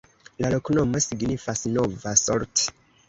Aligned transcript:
La 0.43 0.49
loknomo 0.53 1.01
signifas: 1.07 1.61
nova-Solt. 1.77 2.65